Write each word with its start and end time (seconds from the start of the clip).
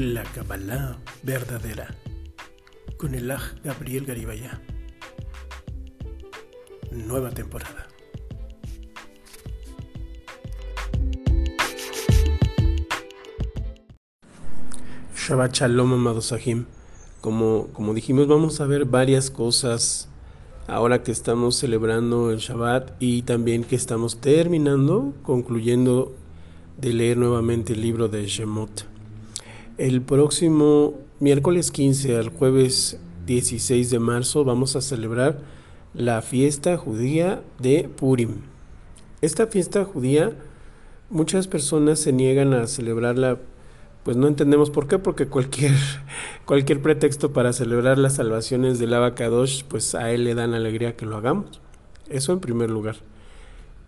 La 0.00 0.22
Kabbalah 0.22 0.96
verdadera 1.22 1.94
con 2.96 3.14
el 3.14 3.30
Aj 3.30 3.42
Gabriel 3.62 4.06
Garibaya. 4.06 4.58
Nueva 6.90 7.28
temporada. 7.32 7.86
Shabbat 15.14 15.52
Shalom, 15.52 15.92
amados 15.92 16.28
Sahim. 16.28 16.64
Como, 17.20 17.68
como 17.74 17.92
dijimos, 17.92 18.26
vamos 18.26 18.62
a 18.62 18.66
ver 18.66 18.86
varias 18.86 19.30
cosas 19.30 20.08
ahora 20.66 21.02
que 21.02 21.12
estamos 21.12 21.56
celebrando 21.56 22.30
el 22.30 22.38
Shabbat 22.38 22.92
y 23.00 23.20
también 23.20 23.64
que 23.64 23.76
estamos 23.76 24.18
terminando, 24.22 25.12
concluyendo 25.24 26.16
de 26.78 26.94
leer 26.94 27.18
nuevamente 27.18 27.74
el 27.74 27.82
libro 27.82 28.08
de 28.08 28.26
Shemot. 28.26 28.88
El 29.80 30.02
próximo 30.02 30.92
miércoles 31.20 31.70
15 31.70 32.18
al 32.18 32.28
jueves 32.28 33.00
16 33.24 33.88
de 33.88 33.98
marzo 33.98 34.44
vamos 34.44 34.76
a 34.76 34.82
celebrar 34.82 35.38
la 35.94 36.20
fiesta 36.20 36.76
judía 36.76 37.42
de 37.58 37.88
Purim. 37.88 38.42
Esta 39.22 39.46
fiesta 39.46 39.86
judía 39.86 40.36
muchas 41.08 41.48
personas 41.48 41.98
se 41.98 42.12
niegan 42.12 42.52
a 42.52 42.66
celebrarla 42.66 43.38
pues 44.02 44.18
no 44.18 44.28
entendemos 44.28 44.68
por 44.68 44.86
qué, 44.86 44.98
porque 44.98 45.28
cualquier, 45.28 45.72
cualquier 46.44 46.82
pretexto 46.82 47.32
para 47.32 47.54
celebrar 47.54 47.96
las 47.96 48.16
salvaciones 48.16 48.78
del 48.80 48.92
Abacadosh, 48.92 49.64
pues 49.64 49.94
a 49.94 50.10
él 50.10 50.24
le 50.24 50.34
dan 50.34 50.52
alegría 50.52 50.94
que 50.94 51.06
lo 51.06 51.16
hagamos. 51.16 51.62
Eso 52.10 52.34
en 52.34 52.40
primer 52.40 52.68
lugar. 52.68 52.96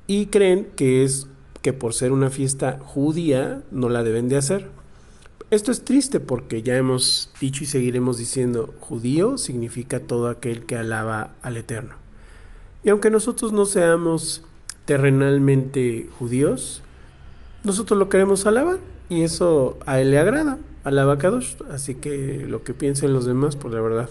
Y 0.06 0.28
creen 0.28 0.70
que 0.74 1.04
es 1.04 1.28
que 1.60 1.74
por 1.74 1.92
ser 1.92 2.12
una 2.12 2.30
fiesta 2.30 2.78
judía 2.82 3.62
no 3.70 3.90
la 3.90 4.02
deben 4.02 4.30
de 4.30 4.38
hacer. 4.38 4.81
Esto 5.52 5.70
es 5.70 5.84
triste 5.84 6.18
porque 6.18 6.62
ya 6.62 6.78
hemos 6.78 7.30
dicho 7.38 7.62
y 7.62 7.66
seguiremos 7.66 8.16
diciendo, 8.16 8.72
judío 8.80 9.36
significa 9.36 10.00
todo 10.00 10.28
aquel 10.28 10.64
que 10.64 10.76
alaba 10.76 11.34
al 11.42 11.58
Eterno. 11.58 11.94
Y 12.82 12.88
aunque 12.88 13.10
nosotros 13.10 13.52
no 13.52 13.66
seamos 13.66 14.44
terrenalmente 14.86 16.08
judíos, 16.18 16.80
nosotros 17.64 17.98
lo 17.98 18.08
queremos 18.08 18.46
alabar 18.46 18.78
y 19.10 19.24
eso 19.24 19.76
a 19.84 20.00
él 20.00 20.12
le 20.12 20.18
agrada, 20.18 20.56
al 20.84 20.98
abacados. 20.98 21.58
Así 21.70 21.96
que 21.96 22.46
lo 22.48 22.64
que 22.64 22.72
piensen 22.72 23.12
los 23.12 23.26
demás, 23.26 23.56
pues 23.56 23.74
la 23.74 23.82
verdad, 23.82 24.08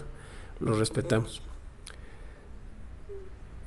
lo 0.60 0.78
respetamos. 0.78 1.42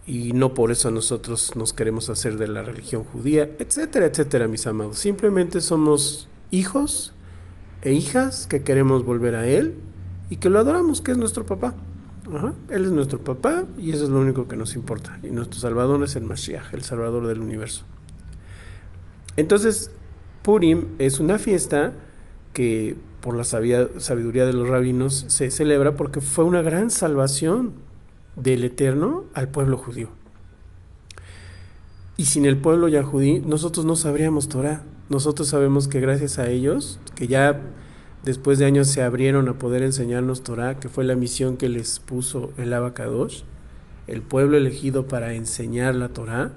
Y 0.06 0.32
no 0.32 0.54
por 0.54 0.70
eso 0.70 0.92
nosotros 0.92 1.56
nos 1.56 1.72
queremos 1.72 2.08
hacer 2.08 2.38
de 2.38 2.46
la 2.46 2.62
religión 2.62 3.02
judía, 3.02 3.50
etcétera, 3.58 4.06
etcétera, 4.06 4.46
mis 4.46 4.64
amados. 4.68 4.96
Simplemente 4.96 5.60
somos 5.60 6.28
hijos 6.52 7.10
e 7.84 7.92
hijas 7.92 8.46
que 8.46 8.62
queremos 8.62 9.04
volver 9.04 9.34
a 9.34 9.46
Él 9.46 9.74
y 10.30 10.36
que 10.36 10.50
lo 10.50 10.58
adoramos, 10.58 11.00
que 11.00 11.12
es 11.12 11.18
nuestro 11.18 11.46
papá. 11.46 11.74
Él 12.70 12.86
es 12.86 12.90
nuestro 12.90 13.18
papá 13.20 13.64
y 13.76 13.92
eso 13.92 14.04
es 14.04 14.10
lo 14.10 14.18
único 14.18 14.48
que 14.48 14.56
nos 14.56 14.74
importa. 14.74 15.18
Y 15.22 15.28
nuestro 15.28 15.60
Salvador 15.60 16.02
es 16.02 16.16
el 16.16 16.24
Mashiach, 16.24 16.72
el 16.72 16.82
Salvador 16.82 17.26
del 17.26 17.40
universo. 17.40 17.84
Entonces, 19.36 19.90
Purim 20.42 20.86
es 20.98 21.20
una 21.20 21.38
fiesta 21.38 21.92
que 22.54 22.96
por 23.20 23.36
la 23.36 23.44
sabiduría 23.44 24.46
de 24.46 24.52
los 24.52 24.68
rabinos 24.68 25.26
se 25.28 25.50
celebra 25.50 25.96
porque 25.96 26.20
fue 26.20 26.44
una 26.44 26.62
gran 26.62 26.90
salvación 26.90 27.72
del 28.36 28.64
Eterno 28.64 29.24
al 29.34 29.48
pueblo 29.48 29.76
judío. 29.76 30.08
Y 32.16 32.26
sin 32.26 32.46
el 32.46 32.56
pueblo 32.56 32.88
yahudí, 32.88 33.40
nosotros 33.40 33.84
no 33.84 33.96
sabríamos 33.96 34.48
Torah. 34.48 34.84
Nosotros 35.08 35.48
sabemos 35.48 35.86
que 35.86 36.00
gracias 36.00 36.38
a 36.38 36.48
ellos, 36.48 36.98
que 37.14 37.26
ya 37.26 37.60
después 38.24 38.58
de 38.58 38.64
años 38.64 38.88
se 38.88 39.02
abrieron 39.02 39.48
a 39.48 39.58
poder 39.58 39.82
enseñarnos 39.82 40.42
Torah, 40.42 40.80
que 40.80 40.88
fue 40.88 41.04
la 41.04 41.14
misión 41.14 41.56
que 41.56 41.68
les 41.68 42.00
puso 42.00 42.52
el 42.56 42.72
Abacadosh, 42.72 43.42
el 44.06 44.22
pueblo 44.22 44.56
elegido 44.56 45.06
para 45.06 45.34
enseñar 45.34 45.94
la 45.94 46.08
Torah, 46.08 46.52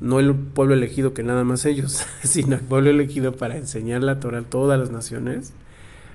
no 0.00 0.18
el 0.18 0.34
pueblo 0.34 0.74
elegido 0.74 1.14
que 1.14 1.22
nada 1.22 1.44
más 1.44 1.64
ellos, 1.64 2.04
sino 2.22 2.56
el 2.56 2.62
pueblo 2.62 2.90
elegido 2.90 3.32
para 3.32 3.56
enseñar 3.56 4.02
la 4.02 4.18
Torah 4.18 4.40
a 4.40 4.42
todas 4.42 4.78
las 4.78 4.90
naciones, 4.90 5.52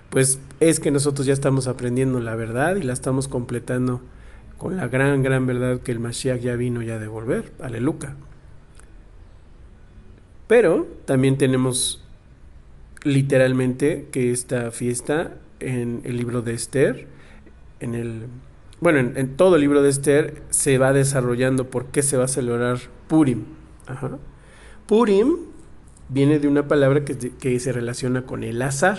pues 0.09 0.40
es 0.59 0.81
que 0.81 0.91
nosotros 0.91 1.25
ya 1.25 1.34
estamos 1.34 1.68
aprendiendo 1.68 2.20
la 2.20 2.36
verdad 2.36 2.75
y 2.75 2.84
la 2.84 2.91
estamos 2.91 3.30
completando 3.30 4.02
con 4.58 4.75
la 4.75 4.90
gran, 4.90 5.24
gran 5.24 5.47
verdad 5.47 5.80
que 5.80 5.94
el 5.94 6.00
Mashiach 6.00 6.41
ya 6.41 6.56
vino 6.56 6.81
ya 6.81 6.96
a 6.96 7.00
devolver. 7.00 7.53
Aleluya. 7.62 8.16
Pero 10.52 10.86
también 11.06 11.38
tenemos 11.38 12.04
literalmente 13.06 14.10
que 14.12 14.32
esta 14.34 14.70
fiesta 14.72 15.36
en 15.62 16.02
el 16.04 16.18
libro 16.18 16.42
de 16.42 16.54
Esther, 16.54 17.08
en 17.80 17.96
el 17.96 18.26
bueno, 18.82 19.00
en, 19.00 19.38
todo 19.38 19.56
el 19.56 19.62
libro 19.62 19.82
de 19.82 19.90
Esther 19.90 20.44
se 20.50 20.78
va 20.78 20.92
desarrollando 20.92 21.70
por 21.70 21.86
qué 21.86 22.04
se 22.04 22.18
va 22.18 22.26
a 22.26 22.28
celebrar 22.28 22.80
Purim. 23.08 23.46
Purim 24.88 25.38
viene 26.10 26.38
de 26.38 26.50
una 26.50 26.68
palabra 26.68 27.06
que, 27.06 27.60
se 27.62 27.72
relaciona 27.72 28.24
con 28.24 28.44
el 28.44 28.62
azar, 28.62 28.98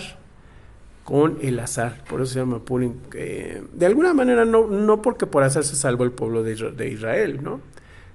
con 1.05 1.37
el 1.43 1.61
azar, 1.61 2.03
por 2.09 2.23
eso 2.23 2.33
se 2.33 2.39
llama 2.39 2.61
Purim. 2.61 2.95
de 3.13 3.85
alguna 3.85 4.15
manera, 4.15 4.47
no, 4.47 4.69
no 4.69 5.03
porque 5.03 5.27
por 5.27 5.43
azar 5.43 5.65
se 5.65 5.77
salvó 5.77 6.05
el 6.05 6.13
pueblo 6.13 6.43
de, 6.43 6.55
de 6.55 6.89
Israel, 6.89 7.41
¿no? 7.43 7.61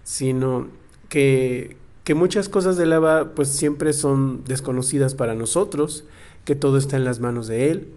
sino 0.02 0.70
que, 1.08 1.78
que 2.08 2.16
muchas 2.16 2.48
cosas 2.48 2.78
del 2.78 2.94
Abba 2.94 3.34
pues 3.36 3.50
siempre 3.50 3.92
son 3.92 4.46
desconocidas 4.46 5.14
para 5.14 5.36
nosotros, 5.36 6.06
que 6.46 6.56
todo 6.56 6.78
está 6.78 6.96
en 6.96 7.04
las 7.04 7.20
manos 7.20 7.48
de 7.48 7.70
Él, 7.70 7.90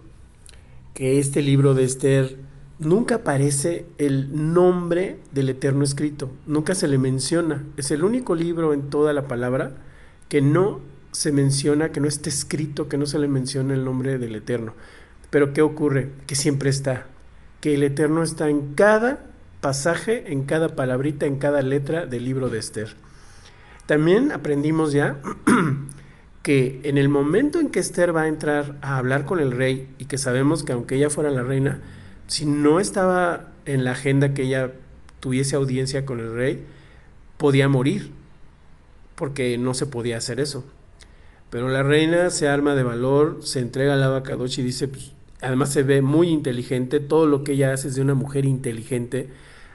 que 0.93 1.17
este 1.17 1.41
libro 1.41 1.75
de 1.75 1.85
Esther 1.85 2.35
nunca 2.77 3.15
aparece 3.15 3.85
el 3.99 4.53
nombre 4.53 5.17
del 5.31 5.47
Eterno 5.47 5.85
escrito, 5.85 6.29
nunca 6.45 6.75
se 6.75 6.89
le 6.89 6.97
menciona, 6.97 7.63
es 7.77 7.89
el 7.89 8.03
único 8.03 8.35
libro 8.35 8.73
en 8.73 8.89
toda 8.89 9.13
la 9.13 9.29
palabra 9.29 9.77
que 10.27 10.41
no 10.41 10.81
se 11.13 11.31
menciona, 11.31 11.93
que 11.93 12.01
no 12.01 12.09
está 12.09 12.27
escrito, 12.27 12.89
que 12.89 12.97
no 12.97 13.05
se 13.05 13.17
le 13.17 13.29
menciona 13.29 13.75
el 13.75 13.85
nombre 13.85 14.17
del 14.17 14.35
Eterno. 14.35 14.73
Pero 15.29 15.53
¿qué 15.53 15.61
ocurre? 15.61 16.09
Que 16.27 16.35
siempre 16.35 16.69
está, 16.69 17.07
que 17.61 17.75
el 17.75 17.83
Eterno 17.83 18.23
está 18.23 18.49
en 18.49 18.73
cada 18.73 19.23
pasaje, 19.61 20.33
en 20.33 20.43
cada 20.43 20.75
palabrita, 20.75 21.27
en 21.27 21.37
cada 21.37 21.61
letra 21.61 22.05
del 22.05 22.25
libro 22.25 22.49
de 22.49 22.59
Esther. 22.59 22.93
También 23.85 24.31
aprendimos 24.31 24.93
ya 24.93 25.17
que 26.43 26.79
en 26.83 26.97
el 26.97 27.09
momento 27.09 27.59
en 27.59 27.69
que 27.69 27.79
Esther 27.79 28.15
va 28.15 28.23
a 28.23 28.27
entrar 28.27 28.77
a 28.81 28.97
hablar 28.97 29.25
con 29.25 29.39
el 29.39 29.51
rey 29.51 29.89
y 29.97 30.05
que 30.05 30.17
sabemos 30.17 30.63
que 30.63 30.73
aunque 30.73 30.95
ella 30.95 31.09
fuera 31.09 31.29
la 31.29 31.43
reina, 31.43 31.81
si 32.27 32.45
no 32.45 32.79
estaba 32.79 33.51
en 33.65 33.83
la 33.83 33.91
agenda 33.91 34.33
que 34.33 34.43
ella 34.43 34.71
tuviese 35.19 35.55
audiencia 35.55 36.05
con 36.05 36.19
el 36.19 36.33
rey, 36.33 36.65
podía 37.37 37.67
morir, 37.67 38.11
porque 39.15 39.57
no 39.57 39.73
se 39.73 39.85
podía 39.85 40.17
hacer 40.17 40.39
eso. 40.39 40.63
Pero 41.49 41.69
la 41.69 41.83
reina 41.83 42.29
se 42.29 42.47
arma 42.47 42.75
de 42.75 42.83
valor, 42.83 43.39
se 43.43 43.59
entrega 43.59 43.93
al 43.93 44.03
abacadosh 44.03 44.59
y 44.59 44.63
dice, 44.63 44.87
pues, 44.87 45.11
además 45.41 45.71
se 45.73 45.83
ve 45.83 46.01
muy 46.01 46.29
inteligente, 46.29 46.99
todo 46.99 47.27
lo 47.27 47.43
que 47.43 47.53
ella 47.53 47.73
hace 47.73 47.89
es 47.89 47.95
de 47.95 48.01
una 48.01 48.13
mujer 48.13 48.45
inteligente, 48.45 49.29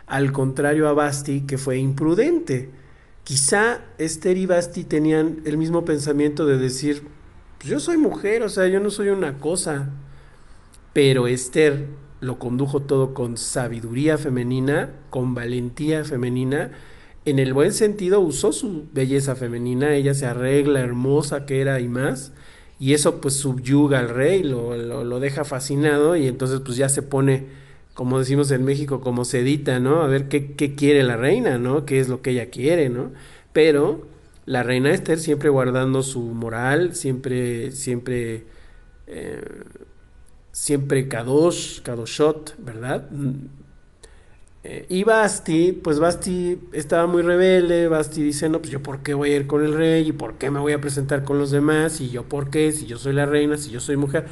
al 0.07 0.33
contrario 0.33 0.89
a 0.89 0.95
Basti, 0.95 1.43
que 1.43 1.59
fue 1.59 1.79
imprudente. 1.79 2.71
Quizá 3.27 3.81
Esther 3.99 4.37
y 4.37 4.47
Basti 4.47 4.85
tenían 4.85 5.41
el 5.45 5.59
mismo 5.59 5.85
pensamiento 5.85 6.47
de 6.47 6.59
decir, 6.59 7.09
pues 7.59 7.69
yo 7.69 7.81
soy 7.81 7.97
mujer, 7.97 8.45
o 8.45 8.49
sea, 8.49 8.69
yo 8.69 8.79
no 8.79 8.89
soy 8.89 9.09
una 9.09 9.39
cosa. 9.39 9.91
Pero 10.93 11.27
Esther 11.27 11.89
lo 12.21 12.39
condujo 12.39 12.83
todo 12.83 13.15
con 13.15 13.37
sabiduría 13.37 14.17
femenina, 14.17 14.91
con 15.11 15.35
valentía 15.35 16.05
femenina. 16.05 16.71
En 17.25 17.41
el 17.41 17.53
buen 17.53 17.73
sentido 17.73 18.21
usó 18.21 18.53
su 18.53 18.85
belleza 18.93 19.35
femenina, 19.35 19.97
ella 19.97 20.15
se 20.15 20.27
arregla 20.27 20.79
hermosa 20.79 21.47
que 21.47 21.61
era 21.61 21.81
y 21.81 21.89
más, 21.89 22.33
y 22.79 22.95
eso 22.95 23.21
pues 23.21 23.35
subyuga 23.35 23.99
al 23.99 24.09
rey, 24.09 24.45
lo, 24.45 24.77
lo 24.77 25.19
deja 25.19 25.45
fascinado 25.45 26.15
y 26.15 26.29
entonces 26.29 26.61
pues 26.61 26.77
ya 26.77 26.89
se 26.89 27.03
pone 27.03 27.66
como 27.97 28.19
decimos 28.19 28.51
en 28.51 28.63
México, 28.63 29.01
como 29.01 29.25
sedita, 29.25 29.81
¿no? 29.81 30.03
A 30.03 30.07
ver 30.07 30.29
qué, 30.29 30.53
qué, 30.53 30.75
quiere 30.75 31.03
la 31.03 31.17
reina, 31.17 31.57
¿no? 31.57 31.87
¿Qué 31.87 31.99
es 31.99 32.09
lo 32.09 32.21
que 32.21 32.33
ella 32.33 32.51
quiere, 32.51 32.91
¿no? 32.91 33.13
Pero 33.55 34.07
la 34.45 34.63
reina 34.63 34.91
Esther 34.93 35.19
siempre 35.19 35.49
guardando 35.49 36.03
su 36.03 36.21
moral, 36.21 36.95
siempre, 36.95 37.73
siempre, 37.73 38.45
eh, 39.07 39.41
siempre 40.53 41.09
kadosh, 41.09 41.81
kadoshot, 41.81 42.55
¿verdad? 42.59 43.09
Eh, 44.63 44.85
y 44.91 45.05
Basti, 45.05 45.73
pues 45.73 45.99
Basti 45.99 46.59
estaba 46.73 47.07
muy 47.07 47.23
rebelde, 47.23 47.89
Basti 47.89 48.23
dice, 48.23 48.51
no, 48.51 48.59
pues 48.59 48.73
yo 48.73 48.83
por 48.83 48.99
qué 49.03 49.15
voy 49.15 49.31
a 49.31 49.37
ir 49.37 49.47
con 49.47 49.65
el 49.65 49.73
rey 49.73 50.09
y 50.09 50.13
por 50.13 50.35
qué 50.35 50.51
me 50.51 50.61
voy 50.61 50.75
a 50.75 50.83
presentar 50.83 51.25
con 51.25 51.39
los 51.39 51.51
demás 51.51 52.03
y 52.03 52.11
yo 52.11 52.25
por 52.25 52.51
qué, 52.51 52.73
si 52.73 52.85
yo 52.85 52.99
soy 52.99 53.15
la 53.15 53.25
reina, 53.25 53.57
si 53.57 53.71
yo 53.71 53.81
soy 53.81 53.97
mujer. 53.97 54.27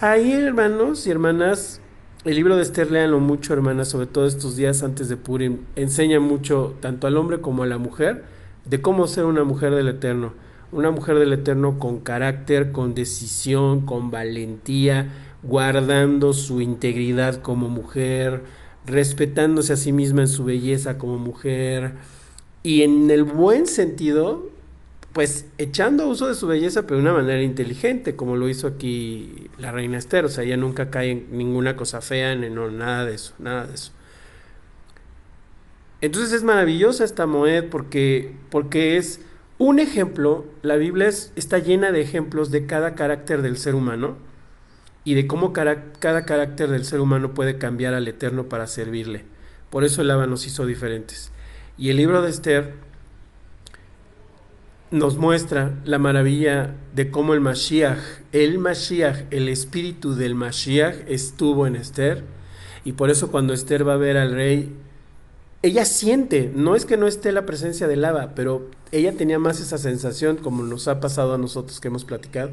Ahí, 0.00 0.32
hermanos 0.32 1.06
y 1.06 1.10
hermanas, 1.10 1.82
el 2.26 2.34
libro 2.34 2.56
de 2.56 2.62
Esther, 2.62 2.90
léanlo 2.90 3.20
mucho, 3.20 3.52
hermanas, 3.52 3.86
sobre 3.88 4.06
todo 4.06 4.26
estos 4.26 4.56
días 4.56 4.82
antes 4.82 5.08
de 5.08 5.16
Purim. 5.16 5.58
Enseña 5.76 6.18
mucho, 6.18 6.74
tanto 6.80 7.06
al 7.06 7.16
hombre 7.16 7.40
como 7.40 7.62
a 7.62 7.66
la 7.66 7.78
mujer, 7.78 8.24
de 8.64 8.80
cómo 8.80 9.06
ser 9.06 9.26
una 9.26 9.44
mujer 9.44 9.74
del 9.74 9.88
Eterno. 9.88 10.32
una 10.72 10.90
mujer 10.90 11.20
del 11.20 11.32
Eterno 11.32 11.78
con 11.78 12.00
carácter, 12.00 12.72
con 12.72 12.94
decisión, 12.94 13.86
con 13.86 14.10
valentía, 14.10 15.06
guardando 15.44 16.32
su 16.32 16.60
integridad 16.60 17.40
como 17.40 17.68
mujer, 17.68 18.42
respetándose 18.84 19.72
a 19.72 19.76
sí 19.76 19.92
misma 19.92 20.22
en 20.22 20.28
su 20.28 20.44
belleza 20.44 20.98
como 20.98 21.18
mujer 21.18 21.92
y 22.64 22.82
en 22.82 23.08
el 23.12 23.22
buen 23.22 23.66
sentido, 23.66 24.50
pues 25.16 25.46
echando 25.56 26.06
uso 26.08 26.28
de 26.28 26.34
su 26.34 26.46
belleza 26.46 26.82
pero 26.82 26.96
de 26.96 27.00
una 27.00 27.14
manera 27.14 27.40
inteligente, 27.40 28.16
como 28.16 28.36
lo 28.36 28.50
hizo 28.50 28.66
aquí 28.66 29.48
la 29.56 29.72
reina 29.72 29.96
Esther, 29.96 30.26
o 30.26 30.28
sea, 30.28 30.44
ella 30.44 30.58
nunca 30.58 30.90
cae 30.90 31.10
en 31.10 31.28
ninguna 31.30 31.74
cosa 31.74 32.02
fea, 32.02 32.32
en 32.32 32.54
nada 32.76 33.06
de 33.06 33.14
eso, 33.14 33.32
nada 33.38 33.66
de 33.66 33.74
eso. 33.76 33.92
Entonces 36.02 36.34
es 36.34 36.42
maravillosa 36.42 37.02
esta 37.02 37.24
Moed 37.24 37.70
porque, 37.70 38.36
porque 38.50 38.98
es 38.98 39.22
un 39.56 39.78
ejemplo, 39.78 40.44
la 40.60 40.76
Biblia 40.76 41.08
está 41.08 41.60
llena 41.60 41.92
de 41.92 42.02
ejemplos 42.02 42.50
de 42.50 42.66
cada 42.66 42.94
carácter 42.94 43.40
del 43.40 43.56
ser 43.56 43.74
humano 43.74 44.18
y 45.04 45.14
de 45.14 45.26
cómo 45.26 45.54
cada 45.54 46.26
carácter 46.26 46.68
del 46.68 46.84
ser 46.84 47.00
humano 47.00 47.32
puede 47.32 47.56
cambiar 47.56 47.94
al 47.94 48.06
Eterno 48.06 48.50
para 48.50 48.66
servirle. 48.66 49.24
Por 49.70 49.82
eso 49.82 50.02
el 50.02 50.10
Abba 50.10 50.26
nos 50.26 50.46
hizo 50.46 50.66
diferentes. 50.66 51.32
Y 51.78 51.88
el 51.88 51.96
libro 51.96 52.20
de 52.20 52.28
Esther 52.28 52.85
nos 54.90 55.16
muestra 55.16 55.74
la 55.84 55.98
maravilla 55.98 56.74
de 56.94 57.10
cómo 57.10 57.34
el 57.34 57.40
Mashiach, 57.40 57.98
el 58.32 58.58
Mashiach, 58.58 59.24
el 59.30 59.48
espíritu 59.48 60.14
del 60.14 60.34
Mashiach 60.34 60.96
estuvo 61.08 61.66
en 61.66 61.76
Esther. 61.76 62.24
Y 62.84 62.92
por 62.92 63.10
eso 63.10 63.30
cuando 63.30 63.52
Esther 63.52 63.86
va 63.86 63.94
a 63.94 63.98
ver 63.98 64.16
al 64.16 64.32
rey, 64.32 64.72
ella 65.62 65.84
siente, 65.84 66.52
no 66.54 66.76
es 66.76 66.86
que 66.86 66.96
no 66.96 67.08
esté 67.08 67.32
la 67.32 67.46
presencia 67.46 67.88
del 67.88 68.02
lava, 68.02 68.34
pero 68.36 68.70
ella 68.92 69.12
tenía 69.12 69.38
más 69.40 69.60
esa 69.60 69.78
sensación 69.78 70.36
como 70.36 70.62
nos 70.62 70.86
ha 70.86 71.00
pasado 71.00 71.34
a 71.34 71.38
nosotros 71.38 71.80
que 71.80 71.88
hemos 71.88 72.04
platicado. 72.04 72.50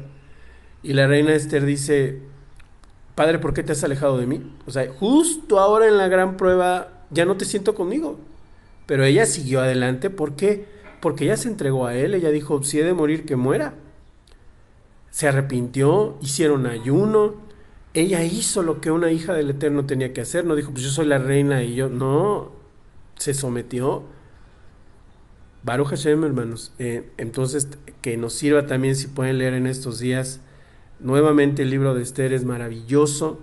Y 0.82 0.94
la 0.94 1.06
reina 1.06 1.32
Esther 1.34 1.64
dice, 1.64 2.20
Padre, 3.14 3.38
¿por 3.38 3.54
qué 3.54 3.62
te 3.62 3.72
has 3.72 3.84
alejado 3.84 4.18
de 4.18 4.26
mí? 4.26 4.42
O 4.66 4.72
sea, 4.72 4.92
justo 4.92 5.60
ahora 5.60 5.86
en 5.86 5.96
la 5.96 6.08
gran 6.08 6.36
prueba 6.36 7.04
ya 7.10 7.24
no 7.24 7.36
te 7.36 7.44
siento 7.44 7.76
conmigo. 7.76 8.18
Pero 8.86 9.04
ella 9.04 9.24
siguió 9.24 9.60
adelante, 9.60 10.10
¿por 10.10 10.34
qué? 10.34 10.73
Porque 11.04 11.24
ella 11.24 11.36
se 11.36 11.48
entregó 11.48 11.86
a 11.86 11.94
él, 11.94 12.14
ella 12.14 12.30
dijo, 12.30 12.62
si 12.62 12.80
he 12.80 12.82
de 12.82 12.94
morir, 12.94 13.26
que 13.26 13.36
muera. 13.36 13.74
Se 15.10 15.28
arrepintió, 15.28 16.16
hicieron 16.22 16.64
ayuno, 16.64 17.34
ella 17.92 18.24
hizo 18.24 18.62
lo 18.62 18.80
que 18.80 18.90
una 18.90 19.12
hija 19.12 19.34
del 19.34 19.50
Eterno 19.50 19.84
tenía 19.84 20.14
que 20.14 20.22
hacer, 20.22 20.46
no 20.46 20.56
dijo, 20.56 20.70
pues 20.70 20.82
yo 20.82 20.88
soy 20.88 21.04
la 21.04 21.18
reina 21.18 21.62
y 21.62 21.74
yo, 21.74 21.90
no, 21.90 22.52
se 23.16 23.34
sometió. 23.34 24.04
Baruch 25.62 25.88
Hashem, 25.88 26.24
hermanos. 26.24 26.72
Eh, 26.78 27.10
entonces, 27.18 27.68
que 28.00 28.16
nos 28.16 28.32
sirva 28.32 28.66
también, 28.66 28.96
si 28.96 29.08
pueden 29.08 29.36
leer 29.36 29.52
en 29.52 29.66
estos 29.66 29.98
días, 29.98 30.40
nuevamente 31.00 31.64
el 31.64 31.70
libro 31.70 31.94
de 31.94 32.02
Esther 32.02 32.32
es 32.32 32.46
maravilloso. 32.46 33.40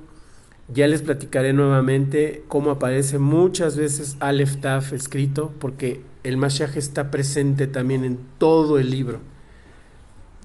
Ya 0.74 0.88
les 0.88 1.02
platicaré 1.02 1.52
nuevamente 1.52 2.46
cómo 2.48 2.72
aparece 2.72 3.20
muchas 3.20 3.76
veces 3.76 4.16
Aleph 4.22 4.62
Taf 4.62 4.94
escrito, 4.94 5.52
porque 5.60 6.02
el 6.24 6.38
Mashiach 6.38 6.78
está 6.78 7.12
presente 7.12 7.68
también 7.68 8.06
en 8.06 8.20
todo 8.38 8.80
el 8.80 8.90
libro. 8.90 9.20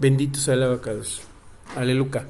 Bendito 0.00 0.40
sea 0.40 0.54
el 0.54 0.64
abacados. 0.64 1.22
Aleluya. 1.76 2.26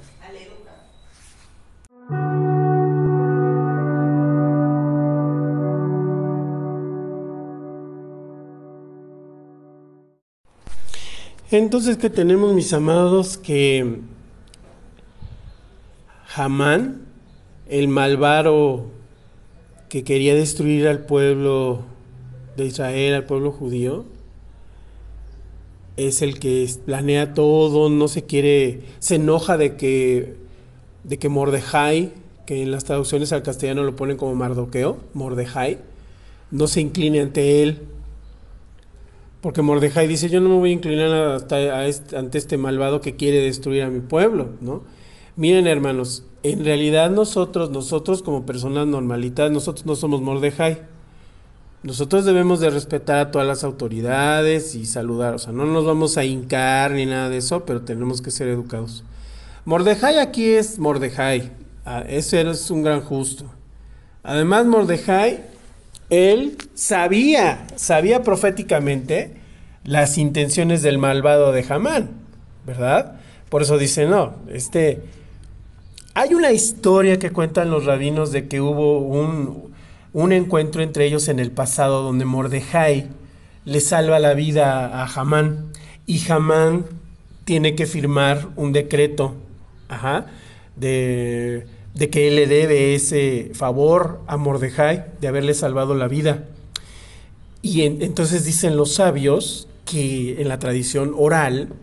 Entonces, 11.50 11.96
¿qué 11.96 12.10
tenemos, 12.10 12.54
mis 12.54 12.72
amados? 12.72 13.38
Que 13.38 14.00
Hamán, 16.34 17.05
el 17.68 17.88
malvado 17.88 18.86
que 19.88 20.04
quería 20.04 20.34
destruir 20.34 20.88
al 20.88 21.06
pueblo 21.06 21.80
de 22.56 22.66
Israel, 22.66 23.14
al 23.14 23.24
pueblo 23.24 23.52
judío, 23.52 24.04
es 25.96 26.22
el 26.22 26.38
que 26.38 26.68
planea 26.84 27.34
todo, 27.34 27.88
no 27.88 28.08
se 28.08 28.24
quiere, 28.24 28.82
se 28.98 29.16
enoja 29.16 29.56
de 29.56 29.76
que, 29.76 30.34
de 31.04 31.18
que 31.18 31.28
Mordejai, 31.28 32.12
que 32.44 32.62
en 32.62 32.70
las 32.70 32.84
traducciones 32.84 33.32
al 33.32 33.42
castellano 33.42 33.82
lo 33.82 33.96
ponen 33.96 34.16
como 34.16 34.34
Mardoqueo, 34.34 34.98
Mordejai, 35.14 35.78
no 36.50 36.66
se 36.66 36.80
incline 36.80 37.20
ante 37.20 37.62
él, 37.62 37.80
porque 39.40 39.62
Mordejai 39.62 40.06
dice, 40.06 40.28
yo 40.28 40.40
no 40.40 40.48
me 40.48 40.56
voy 40.56 40.70
a 40.70 40.74
inclinar 40.74 41.12
hasta 41.32 41.84
ante 42.18 42.38
este 42.38 42.56
malvado 42.56 43.00
que 43.00 43.16
quiere 43.16 43.40
destruir 43.40 43.82
a 43.82 43.90
mi 43.90 44.00
pueblo, 44.00 44.50
¿no? 44.60 44.82
Miren 45.36 45.66
hermanos, 45.66 46.24
en 46.42 46.64
realidad 46.64 47.10
nosotros, 47.10 47.70
nosotros 47.70 48.22
como 48.22 48.46
personas 48.46 48.86
normalitas, 48.86 49.50
nosotros 49.50 49.84
no 49.84 49.94
somos 49.94 50.22
Mordejai. 50.22 50.78
Nosotros 51.82 52.24
debemos 52.24 52.58
de 52.58 52.70
respetar 52.70 53.18
a 53.18 53.30
todas 53.30 53.46
las 53.46 53.62
autoridades 53.62 54.74
y 54.74 54.86
saludar, 54.86 55.34
o 55.34 55.38
sea, 55.38 55.52
no 55.52 55.66
nos 55.66 55.84
vamos 55.84 56.16
a 56.16 56.24
hincar 56.24 56.92
ni 56.92 57.04
nada 57.04 57.28
de 57.28 57.36
eso, 57.36 57.66
pero 57.66 57.82
tenemos 57.82 58.22
que 58.22 58.30
ser 58.30 58.48
educados. 58.48 59.04
Mordejai 59.66 60.18
aquí 60.18 60.46
es 60.46 60.78
Mordejai, 60.78 61.52
ah, 61.84 62.02
ese 62.08 62.40
es 62.40 62.70
un 62.70 62.82
gran 62.82 63.02
justo. 63.02 63.44
Además, 64.22 64.64
Mordejai 64.64 65.44
él 66.08 66.56
sabía, 66.74 67.66
sabía 67.76 68.22
proféticamente 68.22 69.36
las 69.84 70.16
intenciones 70.16 70.80
del 70.82 70.96
malvado 70.96 71.52
de 71.52 71.64
Hamán, 71.68 72.10
¿verdad? 72.64 73.20
Por 73.50 73.60
eso 73.60 73.76
dice, 73.76 74.06
no, 74.06 74.36
este... 74.48 75.02
Hay 76.18 76.32
una 76.32 76.50
historia 76.50 77.18
que 77.18 77.30
cuentan 77.30 77.70
los 77.70 77.84
rabinos 77.84 78.32
de 78.32 78.48
que 78.48 78.62
hubo 78.62 79.00
un, 79.00 79.74
un 80.14 80.32
encuentro 80.32 80.82
entre 80.82 81.04
ellos 81.04 81.28
en 81.28 81.38
el 81.38 81.50
pasado 81.50 82.02
donde 82.02 82.24
Mordejai 82.24 83.08
le 83.66 83.80
salva 83.80 84.18
la 84.18 84.32
vida 84.32 84.86
a 84.86 85.04
Hamán 85.04 85.72
y 86.06 86.26
Hamán 86.32 86.86
tiene 87.44 87.74
que 87.74 87.84
firmar 87.84 88.48
un 88.56 88.72
decreto 88.72 89.34
de 90.76 91.66
de 91.92 92.10
que 92.10 92.28
él 92.28 92.36
le 92.36 92.46
debe 92.46 92.94
ese 92.94 93.50
favor 93.52 94.20
a 94.26 94.38
Mordejai 94.38 95.04
de 95.20 95.28
haberle 95.28 95.52
salvado 95.52 95.94
la 95.94 96.08
vida. 96.08 96.44
Y 97.60 97.82
entonces 97.82 98.44
dicen 98.44 98.76
los 98.78 98.94
sabios 98.94 99.68
que 99.84 100.40
en 100.40 100.48
la 100.48 100.58
tradición 100.58 101.12
oral, 101.14 101.74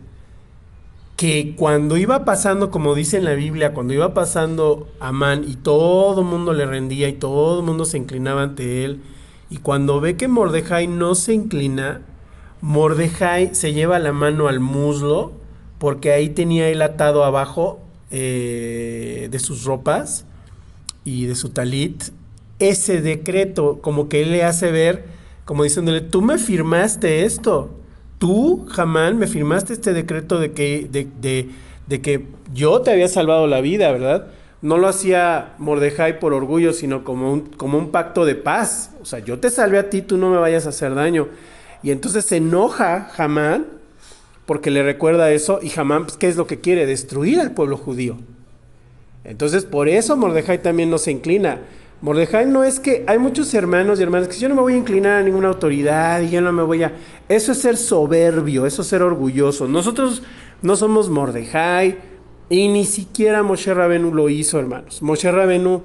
que 1.16 1.54
cuando 1.56 1.96
iba 1.96 2.24
pasando, 2.24 2.70
como 2.70 2.94
dice 2.94 3.18
en 3.18 3.24
la 3.24 3.34
Biblia, 3.34 3.72
cuando 3.72 3.94
iba 3.94 4.14
pasando 4.14 4.88
Amán 4.98 5.44
y 5.46 5.56
todo 5.56 6.20
el 6.22 6.26
mundo 6.26 6.52
le 6.52 6.66
rendía 6.66 7.08
y 7.08 7.12
todo 7.12 7.60
el 7.60 7.66
mundo 7.66 7.84
se 7.84 7.98
inclinaba 7.98 8.42
ante 8.42 8.84
él, 8.84 9.00
y 9.48 9.58
cuando 9.58 10.00
ve 10.00 10.16
que 10.16 10.26
Mordejai 10.26 10.88
no 10.88 11.14
se 11.14 11.34
inclina, 11.34 12.02
Mordejai 12.60 13.54
se 13.54 13.72
lleva 13.72 13.98
la 13.98 14.12
mano 14.12 14.48
al 14.48 14.58
muslo, 14.58 15.32
porque 15.78 16.12
ahí 16.12 16.30
tenía 16.30 16.68
él 16.68 16.82
atado 16.82 17.24
abajo 17.24 17.80
eh, 18.10 19.28
de 19.30 19.38
sus 19.38 19.64
ropas 19.64 20.24
y 21.04 21.26
de 21.26 21.34
su 21.34 21.50
talit, 21.50 22.04
ese 22.58 23.00
decreto 23.00 23.80
como 23.80 24.08
que 24.08 24.22
él 24.22 24.32
le 24.32 24.44
hace 24.44 24.70
ver, 24.72 25.04
como 25.44 25.62
diciéndole, 25.62 26.00
tú 26.00 26.22
me 26.22 26.38
firmaste 26.38 27.24
esto, 27.24 27.70
tú, 28.24 28.64
Jamán, 28.70 29.18
me 29.18 29.26
firmaste 29.26 29.74
este 29.74 29.92
decreto 29.92 30.38
de 30.38 30.52
que, 30.52 30.88
de, 30.90 32.00
que 32.00 32.24
yo 32.54 32.80
te 32.80 32.90
había 32.90 33.06
salvado 33.06 33.46
la 33.46 33.60
vida, 33.60 33.92
¿verdad? 33.92 34.28
No 34.62 34.78
lo 34.78 34.88
hacía 34.88 35.52
Mordejai 35.58 36.20
por 36.20 36.32
orgullo, 36.32 36.72
sino 36.72 37.04
como 37.04 37.30
un, 37.34 37.90
pacto 37.90 38.24
de 38.24 38.34
paz. 38.34 38.92
O 39.02 39.04
sea, 39.04 39.18
yo 39.18 39.40
te 39.40 39.50
salvé 39.50 39.76
a 39.78 39.90
ti, 39.90 40.00
tú 40.00 40.16
no 40.16 40.30
me 40.30 40.38
vayas 40.38 40.64
a 40.64 40.70
hacer 40.70 40.94
daño. 40.94 41.28
Y 41.82 41.90
entonces 41.90 42.24
se 42.24 42.38
enoja 42.38 43.10
Jamán 43.12 43.66
porque 44.46 44.70
le 44.70 44.82
recuerda 44.82 45.30
eso 45.30 45.60
y 45.62 45.70
Hamán, 45.78 46.04
pues, 46.04 46.16
¿qué 46.16 46.28
es 46.28 46.36
lo 46.36 46.46
que 46.46 46.62
quiere? 46.62 46.86
Destruir 46.86 47.40
al 47.40 47.50
pueblo 47.50 47.76
judío. 47.76 48.16
Entonces, 49.24 49.66
por 49.66 49.86
eso 49.86 50.16
Mordejai 50.16 50.62
también 50.62 50.88
no 50.88 50.96
se 50.96 51.10
inclina. 51.10 51.58
Mordejai 52.04 52.44
no 52.44 52.64
es 52.64 52.80
que 52.80 53.02
hay 53.06 53.18
muchos 53.18 53.54
hermanos 53.54 53.98
y 53.98 54.02
hermanas 54.02 54.28
que 54.28 54.36
yo 54.36 54.46
no 54.50 54.54
me 54.54 54.60
voy 54.60 54.74
a 54.74 54.76
inclinar 54.76 55.20
a 55.20 55.22
ninguna 55.22 55.48
autoridad 55.48 56.20
y 56.20 56.28
yo 56.28 56.42
no 56.42 56.52
me 56.52 56.62
voy 56.62 56.82
a... 56.82 56.92
Eso 57.30 57.52
es 57.52 57.62
ser 57.62 57.78
soberbio, 57.78 58.66
eso 58.66 58.82
es 58.82 58.88
ser 58.88 59.00
orgulloso. 59.00 59.66
Nosotros 59.68 60.22
no 60.60 60.76
somos 60.76 61.08
Mordejai 61.08 61.96
y 62.50 62.68
ni 62.68 62.84
siquiera 62.84 63.42
Moshe 63.42 63.72
Rabenu 63.72 64.12
lo 64.12 64.28
hizo, 64.28 64.58
hermanos. 64.58 65.00
Moshe 65.00 65.32
Rabenu 65.32 65.82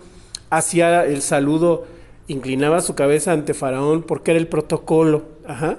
hacía 0.49 1.05
el 1.05 1.21
saludo, 1.21 1.85
inclinaba 2.27 2.81
su 2.81 2.95
cabeza 2.95 3.31
ante 3.31 3.53
Faraón 3.53 4.03
porque 4.03 4.31
era 4.31 4.41
el 4.41 4.47
protocolo. 4.47 5.23
Ajá. 5.47 5.77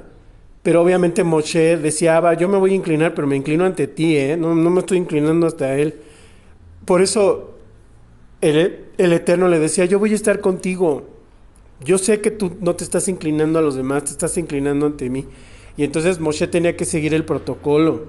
Pero 0.63 0.81
obviamente 0.81 1.23
Moshe 1.23 1.77
decía, 1.77 2.33
yo 2.33 2.49
me 2.49 2.57
voy 2.57 2.73
a 2.73 2.77
inclinar, 2.77 3.13
pero 3.15 3.27
me 3.27 3.37
inclino 3.37 3.67
ante 3.67 3.89
ti, 3.89 4.17
¿eh? 4.17 4.39
no, 4.39 4.55
me 4.55 4.81
estoy 4.81 4.97
inclinando 4.97 5.47
hasta 5.47 5.77
él. 5.77 5.97
Por 6.87 7.03
eso 7.03 7.60
el, 8.41 9.13
Eterno 9.13 9.49
le 9.49 9.59
decía, 9.59 9.85
yo 9.85 9.99
voy 9.99 10.13
a 10.13 10.15
estar 10.15 10.41
contigo. 10.41 11.09
Yo 11.83 11.99
sé 11.99 12.21
que 12.21 12.31
tú 12.31 12.57
no 12.61 12.77
te 12.77 12.85
estás 12.85 13.09
inclinando 13.09 13.59
a 13.59 13.63
los 13.63 13.75
demás, 13.75 14.05
te 14.05 14.11
estás 14.11 14.37
inclinando 14.37 14.87
ante 14.87 15.09
mí. 15.11 15.27
Y 15.77 15.85
entonces 15.85 16.21
Moshe 16.21 16.47
tenía 16.47 16.77
que 16.77 16.85
seguir 16.85 17.15
el 17.15 17.25
protocolo. 17.25 18.07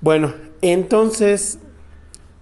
Bueno, 0.00 0.34
entonces, 0.60 1.58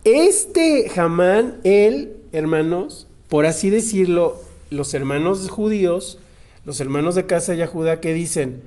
este 0.05 0.91
Hamán, 0.97 1.61
él, 1.65 2.17
hermanos, 2.33 3.07
por 3.29 3.47
así 3.47 3.71
decirlo, 3.71 4.41
los 4.71 4.93
hermanos 4.95 5.49
judíos, 5.49 6.19
los 6.65 6.81
hermanos 6.81 7.15
de 7.15 7.27
casa 7.27 7.53
de 7.53 7.59
Yahuda 7.59 8.01
que 8.01 8.13
dicen 8.13 8.63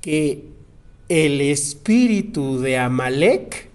que 0.00 0.44
el 1.08 1.40
espíritu 1.40 2.60
de 2.60 2.78
Amalek 2.78 3.70